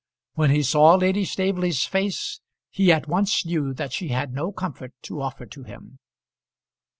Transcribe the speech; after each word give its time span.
When 0.33 0.49
he 0.49 0.63
saw 0.63 0.95
Lady 0.95 1.23
Staveley's 1.25 1.85
face 1.85 2.39
he 2.71 2.91
at 2.91 3.07
once 3.07 3.45
knew 3.45 3.71
that 3.75 3.93
she 3.93 4.07
had 4.07 4.33
no 4.33 4.51
comfort 4.51 4.95
to 5.03 5.21
offer 5.21 5.45
to 5.45 5.61
him. 5.61 5.99